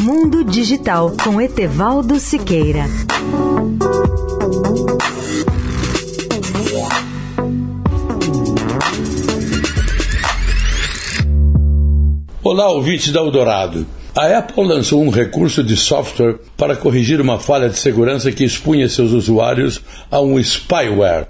Mundo 0.00 0.44
Digital 0.44 1.12
com 1.24 1.40
Etevaldo 1.40 2.20
Siqueira. 2.20 2.84
Olá, 12.44 12.70
ouvintes 12.70 13.10
da 13.10 13.18
Eldorado. 13.18 13.84
A 14.14 14.38
Apple 14.38 14.64
lançou 14.64 15.02
um 15.02 15.10
recurso 15.10 15.64
de 15.64 15.76
software 15.76 16.38
para 16.56 16.76
corrigir 16.76 17.20
uma 17.20 17.40
falha 17.40 17.68
de 17.68 17.76
segurança 17.76 18.30
que 18.30 18.44
expunha 18.44 18.88
seus 18.88 19.10
usuários 19.10 19.80
a 20.08 20.20
um 20.20 20.38
spyware. 20.38 21.26